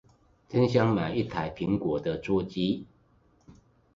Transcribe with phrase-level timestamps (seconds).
[0.49, 2.87] 真想買一台蘋果的桌機